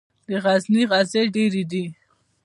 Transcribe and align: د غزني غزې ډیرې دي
د 0.29 0.31
غزني 0.43 0.83
غزې 0.91 1.23
ډیرې 1.33 1.63
دي 1.71 1.85